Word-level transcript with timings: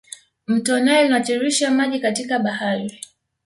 Mto 0.47 0.79
nile 0.79 1.05
unatiririsha 1.05 1.71
maji 1.71 1.99
katika 1.99 2.39
bahari 2.39 2.99